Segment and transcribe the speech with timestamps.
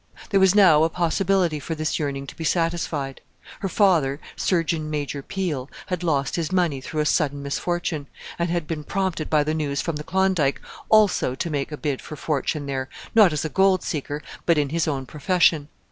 [0.31, 3.21] There was now a possibility for this yearning to be satisfied.
[3.59, 8.07] Her father, Surgeon Major Peel, had lost his money through a sudden misfortune,
[8.39, 10.59] and had been prompted by the news from the Klondike
[10.89, 14.69] also to make a bid for fortune there, not as a gold seeker, but in
[14.69, 15.67] his own profession.